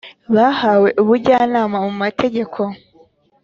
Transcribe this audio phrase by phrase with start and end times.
[0.35, 2.61] Bahawe ubujyanama mu mategeko